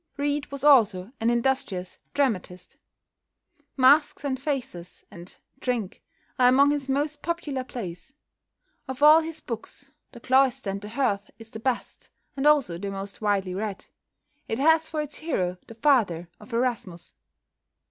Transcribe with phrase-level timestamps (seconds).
[0.17, 2.75] Reade was also an industrious dramatist;
[3.77, 6.01] "Masks and Faces," and "Drink,"
[6.39, 8.15] are among his most popular plays.
[8.87, 12.89] Of all his books "The Cloister and the Hearth" is the best, and also the
[12.89, 13.85] most widely read.
[14.49, 17.13] It has for its hero the father of Erasmus.